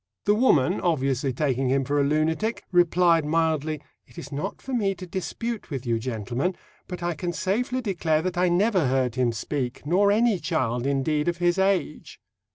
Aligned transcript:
The 0.25 0.33
woman, 0.33 0.81
obviously 0.81 1.31
taking 1.31 1.69
him 1.69 1.83
for 1.83 2.01
a 2.01 2.03
lunatic, 2.03 2.63
replied 2.71 3.23
mildly: 3.23 3.79
"It 4.07 4.17
is 4.17 4.31
not 4.31 4.59
for 4.59 4.73
me 4.73 4.95
to 4.95 5.05
dispute 5.05 5.69
with 5.69 5.85
you 5.85 5.99
gentlemen, 5.99 6.55
but 6.87 7.03
I 7.03 7.13
can 7.13 7.33
safely 7.33 7.81
declare 7.81 8.23
that 8.23 8.35
I 8.35 8.49
never 8.49 8.87
heard 8.87 9.13
him 9.13 9.31
speak, 9.31 9.85
nor 9.85 10.11
any 10.11 10.39
child, 10.39 10.87
indeed, 10.87 11.27
of 11.27 11.37
his 11.37 11.59
age." 11.59 12.19